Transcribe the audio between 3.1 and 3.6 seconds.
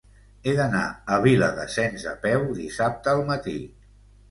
al matí.